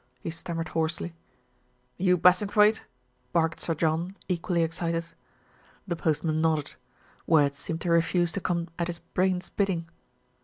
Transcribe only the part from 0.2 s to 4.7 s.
stammered hoarsely. "You Bassingthwaighte?" barked Sir John, equally